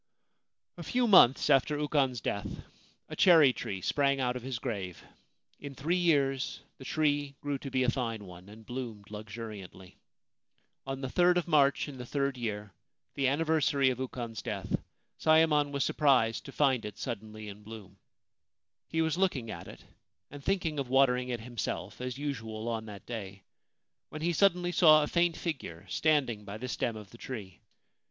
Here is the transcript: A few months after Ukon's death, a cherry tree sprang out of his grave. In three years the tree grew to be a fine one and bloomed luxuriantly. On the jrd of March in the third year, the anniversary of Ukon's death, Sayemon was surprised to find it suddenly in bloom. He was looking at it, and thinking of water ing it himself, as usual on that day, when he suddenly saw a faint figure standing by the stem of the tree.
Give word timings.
A 0.77 0.83
few 0.83 1.07
months 1.07 1.47
after 1.47 1.77
Ukon's 1.77 2.21
death, 2.21 2.63
a 3.07 3.15
cherry 3.15 3.53
tree 3.53 3.81
sprang 3.81 4.19
out 4.19 4.35
of 4.35 4.41
his 4.41 4.57
grave. 4.57 5.03
In 5.59 5.75
three 5.75 5.95
years 5.95 6.61
the 6.79 6.85
tree 6.85 7.35
grew 7.39 7.59
to 7.59 7.69
be 7.69 7.83
a 7.83 7.89
fine 7.91 8.25
one 8.25 8.49
and 8.49 8.65
bloomed 8.65 9.11
luxuriantly. 9.11 9.99
On 10.87 11.01
the 11.01 11.07
jrd 11.07 11.37
of 11.37 11.47
March 11.47 11.87
in 11.87 11.99
the 11.99 12.05
third 12.07 12.35
year, 12.35 12.73
the 13.13 13.27
anniversary 13.27 13.91
of 13.91 13.99
Ukon's 13.99 14.41
death, 14.41 14.75
Sayemon 15.19 15.69
was 15.71 15.83
surprised 15.85 16.45
to 16.45 16.51
find 16.51 16.83
it 16.83 16.97
suddenly 16.97 17.47
in 17.47 17.61
bloom. 17.61 17.99
He 18.87 19.03
was 19.03 19.19
looking 19.19 19.51
at 19.51 19.67
it, 19.67 19.85
and 20.31 20.43
thinking 20.43 20.79
of 20.79 20.89
water 20.89 21.15
ing 21.15 21.29
it 21.29 21.41
himself, 21.41 22.01
as 22.01 22.17
usual 22.17 22.67
on 22.69 22.87
that 22.87 23.05
day, 23.05 23.43
when 24.09 24.23
he 24.23 24.33
suddenly 24.33 24.71
saw 24.71 25.03
a 25.03 25.07
faint 25.07 25.37
figure 25.37 25.85
standing 25.89 26.43
by 26.43 26.57
the 26.57 26.67
stem 26.67 26.95
of 26.95 27.11
the 27.11 27.19
tree. 27.19 27.61